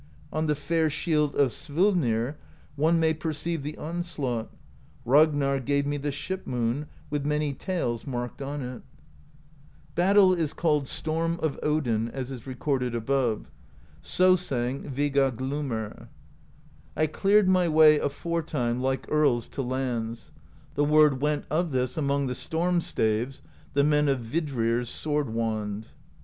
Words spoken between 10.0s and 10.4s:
POESY OF SKALDS 191 Battle